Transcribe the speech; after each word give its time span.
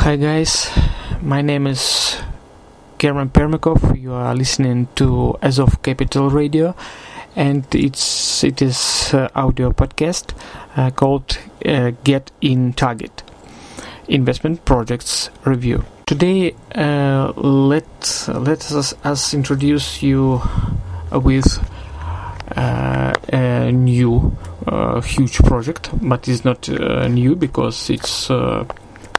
Hi 0.00 0.16
guys, 0.16 0.70
my 1.20 1.42
name 1.42 1.66
is 1.66 2.16
German 2.98 3.28
Permikov. 3.28 4.00
You 4.00 4.14
are 4.14 4.34
listening 4.34 4.88
to 4.94 5.36
Azov 5.42 5.82
Capital 5.82 6.30
Radio, 6.30 6.74
and 7.36 7.66
it's 7.74 8.42
it 8.42 8.62
is 8.62 9.12
uh, 9.12 9.28
audio 9.34 9.72
podcast 9.72 10.32
uh, 10.74 10.90
called 10.90 11.36
uh, 11.66 11.92
Get 12.02 12.32
in 12.40 12.72
Target 12.72 13.22
Investment 14.08 14.64
Projects 14.64 15.28
Review. 15.44 15.84
Today, 16.06 16.54
uh, 16.74 17.34
let 17.36 18.26
let 18.28 18.72
us, 18.72 18.94
us 19.04 19.34
introduce 19.34 20.02
you 20.02 20.40
with 21.12 21.62
uh, 22.56 23.12
a 23.34 23.70
new 23.70 24.34
uh, 24.66 25.02
huge 25.02 25.36
project, 25.40 25.90
but 26.00 26.26
it's 26.26 26.42
not 26.42 26.70
new 27.10 27.36
because 27.36 27.90
it's 27.90 28.30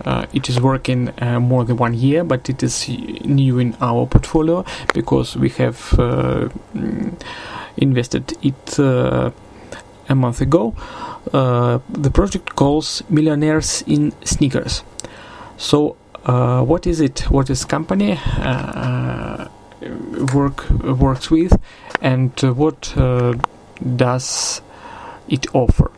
uh, 0.06 0.26
it 0.34 0.50
is 0.50 0.60
working 0.60 1.14
uh, 1.22 1.40
more 1.40 1.64
than 1.66 1.78
one 1.78 1.94
year, 1.94 2.24
but 2.24 2.50
it 2.50 2.64
is 2.64 2.88
new 2.90 3.60
in 3.60 3.76
our 3.82 4.06
portfolio 4.08 4.66
because 4.94 5.36
we 5.36 5.50
have 5.50 5.94
uh, 6.00 6.50
mm, 6.76 7.22
invested 7.78 8.34
it 8.42 8.80
a 8.80 10.16
month 10.16 10.42
ago. 10.42 10.74
the 11.32 12.12
project 12.14 12.56
calls 12.56 13.04
Millionaires 13.10 13.84
in 13.88 14.12
Sneakers. 14.24 14.84
So, 15.58 15.96
what 16.26 16.88
is 16.88 17.00
it? 17.00 17.30
What 17.32 17.50
is 17.50 17.66
company? 17.66 18.20
work 20.34 20.70
works 20.70 21.32
with 21.32 21.60
and 22.02 22.32
uh, 22.44 22.54
what 22.54 22.96
uh, 22.98 23.34
does 23.96 24.62
it 25.28 25.46
offer 25.54 25.92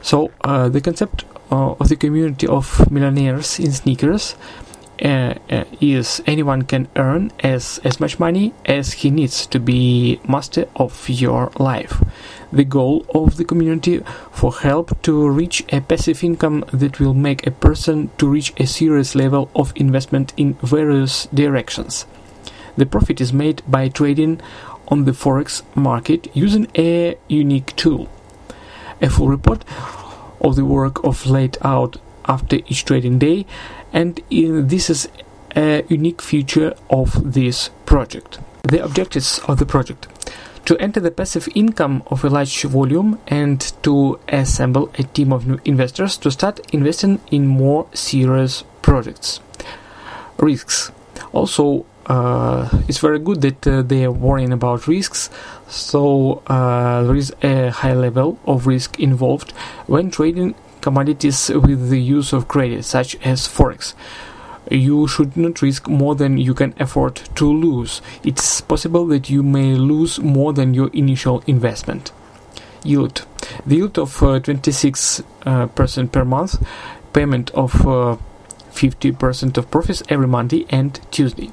so 0.00 0.30
uh, 0.42 0.68
the 0.68 0.80
concept 0.80 1.24
uh, 1.52 1.76
of 1.78 1.88
the 1.90 1.96
community 1.96 2.46
of 2.46 2.90
millionaires 2.90 3.58
in 3.60 3.70
sneakers 3.70 4.36
uh, 5.04 5.34
uh, 5.50 5.64
is 5.80 6.22
anyone 6.26 6.62
can 6.62 6.88
earn 6.96 7.30
as 7.40 7.78
as 7.84 8.00
much 8.00 8.18
money 8.18 8.54
as 8.64 8.92
he 8.92 9.10
needs 9.10 9.46
to 9.46 9.60
be 9.60 10.18
master 10.26 10.66
of 10.76 11.08
your 11.08 11.50
life. 11.58 12.02
The 12.52 12.64
goal 12.64 13.04
of 13.14 13.36
the 13.36 13.44
community 13.44 14.00
for 14.30 14.52
help 14.52 15.02
to 15.02 15.28
reach 15.28 15.64
a 15.70 15.80
passive 15.80 16.24
income 16.24 16.64
that 16.72 17.00
will 17.00 17.14
make 17.14 17.46
a 17.46 17.50
person 17.50 18.10
to 18.18 18.26
reach 18.26 18.52
a 18.56 18.66
serious 18.66 19.14
level 19.14 19.50
of 19.54 19.72
investment 19.76 20.32
in 20.36 20.54
various 20.62 21.26
directions. 21.34 22.06
The 22.76 22.86
profit 22.86 23.20
is 23.20 23.32
made 23.32 23.62
by 23.68 23.88
trading 23.88 24.40
on 24.88 25.04
the 25.04 25.12
forex 25.12 25.62
market 25.74 26.28
using 26.34 26.66
a 26.76 27.16
unique 27.28 27.76
tool. 27.76 28.08
A 29.02 29.10
full 29.10 29.28
report 29.28 29.64
of 30.42 30.56
the 30.56 30.64
work 30.64 31.02
of 31.04 31.26
laid 31.26 31.56
out 31.62 31.96
after 32.26 32.56
each 32.66 32.84
trading 32.84 33.18
day, 33.18 33.46
and 33.92 34.20
this 34.30 34.90
is 34.90 35.08
a 35.56 35.84
unique 35.88 36.20
feature 36.20 36.74
of 36.90 37.32
this 37.32 37.70
project. 37.86 38.38
The 38.64 38.84
objectives 38.84 39.40
of 39.48 39.58
the 39.58 39.66
project 39.66 40.08
to 40.64 40.78
enter 40.78 41.00
the 41.00 41.10
passive 41.10 41.48
income 41.54 42.02
of 42.06 42.24
a 42.24 42.30
large 42.30 42.62
volume 42.62 43.18
and 43.26 43.60
to 43.82 44.20
assemble 44.28 44.90
a 44.98 45.02
team 45.02 45.32
of 45.32 45.46
new 45.46 45.58
investors 45.64 46.16
to 46.18 46.30
start 46.30 46.60
investing 46.72 47.20
in 47.30 47.46
more 47.46 47.86
serious 47.92 48.62
projects. 48.80 49.40
Risks 50.38 50.92
also 51.32 51.84
it's 52.88 52.98
very 52.98 53.18
good 53.18 53.40
that 53.40 53.66
uh, 53.66 53.82
they 53.82 54.04
are 54.04 54.12
worrying 54.12 54.52
about 54.52 54.86
risks. 54.86 55.30
So 55.68 56.42
uh, 56.46 57.02
there 57.04 57.16
is 57.16 57.32
a 57.42 57.70
high 57.70 57.94
level 57.94 58.38
of 58.44 58.66
risk 58.66 59.00
involved 59.00 59.52
when 59.86 60.10
trading 60.10 60.54
commodities 60.80 61.48
with 61.48 61.88
the 61.88 62.00
use 62.00 62.32
of 62.32 62.48
credit, 62.48 62.84
such 62.84 63.16
as 63.24 63.48
forex. 63.48 63.94
You 64.70 65.08
should 65.08 65.36
not 65.36 65.62
risk 65.62 65.88
more 65.88 66.14
than 66.14 66.38
you 66.38 66.54
can 66.54 66.74
afford 66.78 67.16
to 67.36 67.46
lose. 67.46 68.02
It's 68.24 68.60
possible 68.60 69.06
that 69.06 69.30
you 69.30 69.42
may 69.42 69.74
lose 69.74 70.18
more 70.20 70.52
than 70.52 70.74
your 70.74 70.88
initial 70.92 71.42
investment. 71.46 72.12
Yield. 72.84 73.26
The 73.66 73.76
yield 73.76 73.98
of 73.98 74.10
26% 74.18 75.24
uh, 75.46 75.66
per 76.06 76.24
month, 76.24 76.66
payment 77.12 77.50
of 77.52 77.72
50% 77.72 79.56
uh, 79.56 79.60
of 79.60 79.70
profits 79.70 80.02
every 80.08 80.26
Monday 80.26 80.66
and 80.70 81.00
Tuesday. 81.10 81.50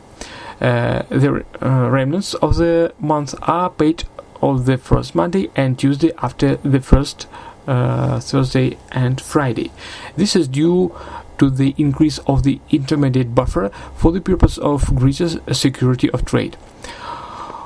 Uh, 0.61 1.03
the 1.09 1.45
uh, 1.61 1.89
remnants 1.89 2.33
of 2.35 2.57
the 2.57 2.93
month 2.99 3.33
are 3.43 3.69
paid 3.69 4.03
on 4.41 4.65
the 4.65 4.77
first 4.77 5.15
Monday 5.15 5.49
and 5.55 5.79
Tuesday 5.79 6.11
after 6.21 6.55
the 6.57 6.79
first 6.79 7.27
uh, 7.67 8.19
Thursday 8.19 8.77
and 8.91 9.21
Friday. 9.21 9.71
This 10.15 10.35
is 10.35 10.47
due 10.47 10.95
to 11.37 11.49
the 11.49 11.73
increase 11.77 12.19
of 12.19 12.43
the 12.43 12.59
intermediate 12.69 13.33
buffer 13.33 13.69
for 13.95 14.11
the 14.11 14.21
purpose 14.21 14.57
of 14.57 14.95
greater 14.95 15.29
security 15.53 16.09
of 16.11 16.25
trade. 16.25 16.57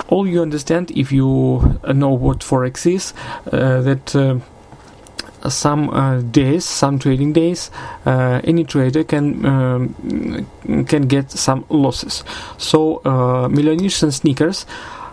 All 0.10 0.28
you 0.28 0.42
understand 0.42 0.92
if 0.92 1.12
you 1.12 1.80
know 1.88 2.10
what 2.10 2.40
forex 2.40 2.86
is, 2.86 3.14
uh, 3.52 3.82
that 3.82 4.16
uh, 4.16 4.40
some 5.50 5.90
uh, 5.90 6.22
days, 6.22 6.66
some 6.66 7.00
trading 7.00 7.34
days, 7.34 7.72
uh, 8.06 8.42
any 8.44 8.64
trader 8.64 9.04
can 9.04 9.46
um, 9.46 10.46
can 10.88 11.08
get 11.08 11.32
some 11.32 11.66
losses. 11.70 12.24
So 12.58 13.02
uh, 13.06 13.50
millionaires 13.50 14.04
and 14.04 14.14
sneakers 14.14 14.66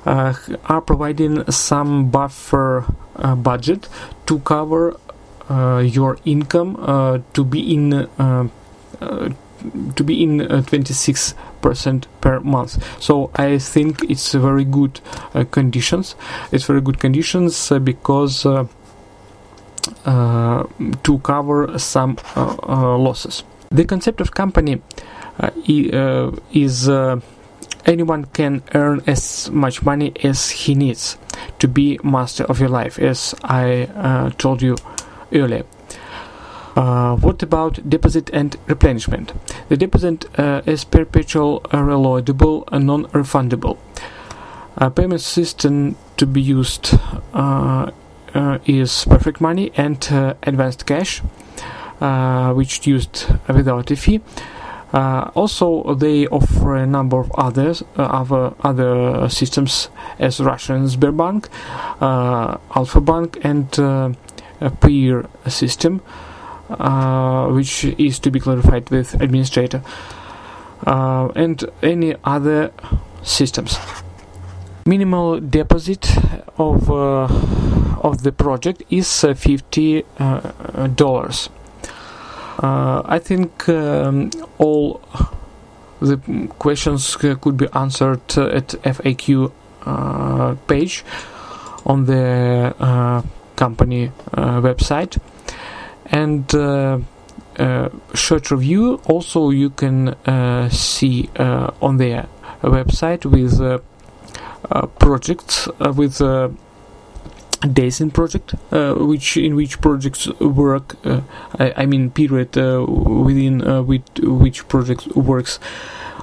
uh, 0.06 0.32
are 0.64 0.80
providing 0.80 1.50
some 1.50 2.08
buffer 2.10 2.86
uh, 3.16 3.34
budget 3.34 3.86
to 4.26 4.38
cover 4.40 4.96
uh, 5.50 5.78
your 5.80 6.16
income 6.24 6.76
to 7.34 7.44
be 7.44 7.74
in 7.74 8.08
to 9.94 10.04
be 10.04 10.22
in 10.22 10.38
26 10.38 11.34
percent 11.60 12.06
per 12.22 12.40
month 12.40 12.82
so 12.98 13.30
i 13.34 13.58
think 13.58 14.02
it's 14.08 14.32
very 14.32 14.64
good 14.64 15.00
conditions 15.50 16.14
it's 16.50 16.64
very 16.64 16.80
good 16.80 16.98
conditions 16.98 17.70
because 17.84 18.46
to 20.04 21.18
cover 21.22 21.78
some 21.78 22.16
uh, 22.36 22.56
uh, 22.62 22.98
losses. 22.98 23.44
The 23.70 23.84
concept 23.84 24.20
of 24.20 24.34
company 24.34 24.82
is 26.52 26.88
anyone 27.86 28.24
can 28.26 28.62
earn 28.74 29.02
as 29.06 29.50
much 29.50 29.82
money 29.82 30.12
as 30.22 30.50
he 30.50 30.74
needs 30.74 31.16
to 31.58 31.68
be 31.68 31.98
master 32.02 32.44
of 32.44 32.60
your 32.60 32.68
life, 32.68 32.98
as 32.98 33.34
I 33.42 33.88
uh, 33.94 34.30
told 34.30 34.62
you 34.62 34.76
earlier. 35.32 35.64
Uh, 36.76 37.16
what 37.16 37.42
about 37.42 37.88
deposit 37.88 38.30
and 38.32 38.56
replenishment? 38.66 39.32
The 39.68 39.76
deposit 39.76 40.26
uh, 40.38 40.62
is 40.66 40.84
perpetual, 40.84 41.60
reloadable, 41.72 42.64
and 42.70 42.86
non-refundable. 42.86 43.78
A 44.76 44.90
payment 44.90 45.20
system 45.20 45.96
to 46.16 46.26
be 46.26 46.40
used 46.40 46.94
uh, 47.34 47.90
is 48.66 49.04
Perfect 49.04 49.40
Money 49.40 49.72
and 49.76 50.06
uh, 50.10 50.34
Advanced 50.42 50.86
Cash, 50.86 51.22
uh, 52.00 52.52
which 52.52 52.86
used 52.86 53.26
without 53.48 53.90
a 53.90 53.96
fee. 53.96 54.20
Uh, 54.92 55.30
also, 55.34 55.94
they 55.94 56.26
offer 56.26 56.76
a 56.76 56.86
number 56.86 57.18
of 57.18 57.30
others, 57.38 57.82
uh, 57.96 58.02
other 58.02 58.52
other 58.60 59.28
systems 59.28 59.88
as 60.18 60.40
Russian 60.40 60.86
Sberbank, 60.86 61.48
uh, 62.00 62.58
Alfa 62.74 63.00
Bank, 63.00 63.38
and 63.44 63.78
a 63.78 64.70
peer 64.80 65.26
system, 65.46 66.00
which 67.54 67.84
is 67.84 68.18
to 68.18 68.30
be 68.30 68.40
clarified 68.40 68.90
with 68.90 69.14
administrator, 69.14 69.82
and 70.84 71.64
any 71.82 72.16
other 72.24 72.72
systems. 73.22 73.78
Minimal 74.86 75.40
deposit 75.40 76.16
of 76.58 76.90
of 78.02 78.22
the 78.22 78.32
project 78.32 78.82
is 78.90 79.24
uh, 79.24 79.34
fifty 79.34 80.04
uh, 80.18 80.86
dollars. 80.94 81.50
Uh, 82.62 83.02
I 83.04 83.18
think 83.18 83.68
um, 83.68 84.30
all 84.58 85.00
the 86.00 86.16
questions 86.58 87.16
could 87.16 87.56
be 87.56 87.66
answered 87.74 88.20
at 88.38 88.68
FAQ 88.68 89.52
page 90.66 91.04
on 91.86 92.06
the 92.06 92.74
company 93.56 94.10
website 94.32 95.18
and 96.06 96.54
uh, 97.60 97.90
short 98.14 98.50
review 98.50 99.00
also 99.06 99.50
you 99.50 99.70
can 99.70 100.08
uh, 100.08 100.68
see 100.70 101.28
uh, 101.36 101.70
on 101.82 101.98
their 101.98 102.26
website 102.62 103.26
with 103.26 103.60
projects 104.98 105.68
with 105.96 106.20
days 107.60 108.00
in 108.00 108.10
project 108.10 108.54
uh, 108.72 108.94
which 108.94 109.36
in 109.36 109.54
which 109.54 109.80
projects 109.80 110.28
work 110.40 110.96
uh, 111.04 111.20
I, 111.58 111.74
I, 111.78 111.86
mean 111.86 112.10
period 112.10 112.56
uh, 112.56 112.84
within 112.86 113.66
uh, 113.66 113.82
with 113.82 114.02
which 114.18 114.66
project 114.68 115.06
works. 115.14 115.58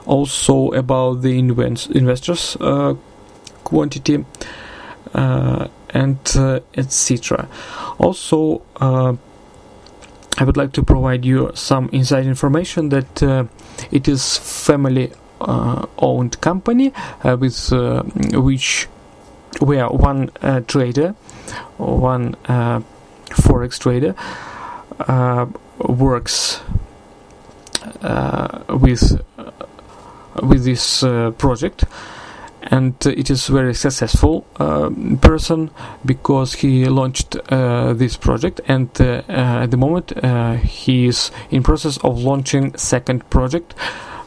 Also 0.06 0.72
about 0.72 1.22
the 1.22 1.38
invest- 1.38 1.92
investors 1.92 2.56
uh, 2.62 2.96
quantity 3.66 4.24
uh, 5.14 5.68
and 5.90 6.18
etc 6.76 7.48
also 8.00 8.62
I 10.40 10.44
would 10.44 10.56
like 10.56 10.72
to 10.74 10.84
provide 10.84 11.26
you 11.26 11.52
some 11.56 11.90
inside 11.92 12.26
information 12.26 12.90
that 12.90 13.24
uh, 13.24 13.46
it 13.92 14.08
is 14.08 14.38
family 14.38 15.12
uh, 15.12 15.16
owned 15.40 16.40
company 16.42 16.94
uh, 17.24 17.38
with 17.40 17.72
uh, 17.74 18.04
which 18.34 18.88
where 19.60 19.88
one 19.88 20.30
uh, 20.42 20.62
trader, 20.62 21.16
one 21.78 22.36
uh, 22.46 22.82
forex 23.32 23.80
trader, 23.80 24.16
works 25.80 26.62
with 28.70 29.22
with 30.44 30.64
this 30.64 31.02
project. 31.38 31.86
And 32.70 32.96
it 33.06 33.30
is 33.30 33.48
very 33.48 33.74
successful 33.74 34.46
uh, 34.60 34.90
person 35.22 35.72
because 36.04 36.54
he 36.56 36.86
launched 36.90 37.38
uh, 37.50 37.94
this 37.94 38.18
project. 38.18 38.60
And 38.68 38.90
uh, 39.00 39.24
at 39.30 39.72
the 39.72 39.78
moment 39.78 40.12
he 40.66 41.08
is 41.08 41.32
in 41.50 41.64
process 41.64 41.98
of 42.00 42.20
launching 42.20 42.76
second 42.76 43.30
project 43.30 43.74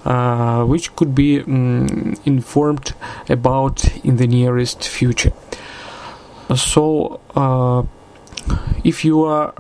uh, 0.05 0.65
which 0.65 0.97
could 0.97 1.15
be 1.15 1.41
um, 1.41 2.17
informed 2.25 2.95
about 3.29 3.85
in 4.05 4.17
the 4.17 4.27
nearest 4.27 4.89
future. 4.89 5.33
So, 6.57 7.21
uh, 7.37 7.85
if 8.83 9.05
you 9.05 9.25
are 9.25 9.53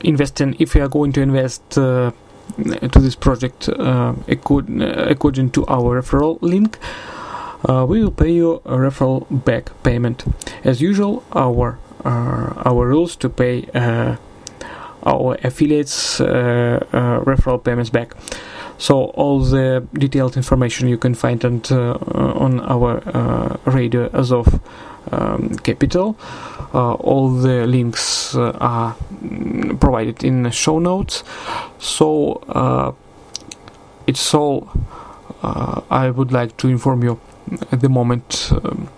investing, 0.00 0.56
if 0.58 0.74
you 0.74 0.82
are 0.82 0.88
going 0.88 1.12
to 1.12 1.20
invest 1.20 1.76
uh, 1.76 2.12
to 2.56 3.00
this 3.00 3.16
project 3.16 3.68
uh, 3.68 4.14
according 4.28 5.50
to 5.50 5.66
our 5.66 6.00
referral 6.00 6.40
link, 6.40 6.78
uh, 7.68 7.84
we 7.88 8.02
will 8.02 8.12
pay 8.12 8.30
you 8.30 8.62
a 8.64 8.76
referral 8.76 9.26
back 9.44 9.70
payment. 9.82 10.24
As 10.62 10.80
usual, 10.80 11.24
our 11.32 11.78
our 12.04 12.86
rules 12.86 13.16
to 13.16 13.28
pay 13.28 13.66
our 15.04 15.36
affiliates 15.44 16.20
uh, 16.20 16.84
uh, 16.92 17.20
referral 17.24 17.62
payments 17.62 17.90
back. 17.90 18.14
So 18.78 19.04
all 19.14 19.40
the 19.40 19.86
detailed 19.94 20.36
information 20.36 20.88
you 20.88 20.98
can 20.98 21.14
find 21.14 21.44
on, 21.44 21.62
uh, 21.70 21.94
on 21.94 22.60
our 22.60 23.58
radio 23.66 24.10
Azov 24.12 24.60
um, 25.12 25.56
Capital. 25.58 26.16
all 26.72 27.30
the 27.30 27.66
links 27.66 28.34
are 28.34 28.96
provided 29.78 30.24
in 30.24 30.42
the 30.42 30.50
show 30.50 30.80
notes. 30.80 31.22
So 31.78 32.96
it's 34.06 34.34
all 34.34 34.68
I 35.42 36.10
would 36.10 36.32
like 36.32 36.56
to 36.56 36.68
inform 36.68 37.04
you 37.04 37.20
at 37.70 37.80
the 37.80 37.88
moment. 37.88 38.50
Um, 38.52 38.88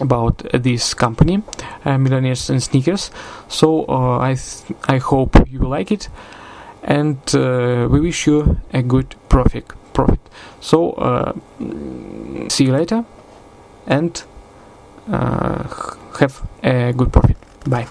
about 0.00 0.38
this 0.52 0.94
company, 0.94 1.42
uh, 1.84 1.98
Millionaires 1.98 2.50
and 2.50 2.62
Sneakers. 2.62 3.10
So 3.48 3.84
uh, 3.88 4.18
I 4.18 4.34
th- 4.34 4.78
I 4.88 4.98
hope 4.98 5.36
you 5.48 5.60
will 5.60 5.70
like 5.70 5.92
it, 5.92 6.08
and 6.82 7.18
uh, 7.34 7.88
we 7.90 8.00
wish 8.00 8.26
you 8.26 8.60
a 8.72 8.82
good 8.82 9.14
profit. 9.28 9.66
Profit. 9.92 10.20
So 10.60 10.94
see 12.48 12.64
you 12.64 12.72
later, 12.72 13.04
and 13.86 14.22
have 15.08 16.42
a 16.62 16.92
good 16.92 17.12
profit. 17.12 17.36
Bye. 17.66 17.86